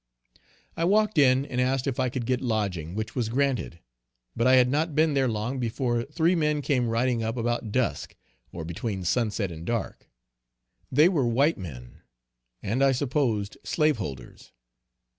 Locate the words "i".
0.75-0.83, 1.99-2.09, 4.47-4.55, 12.83-12.93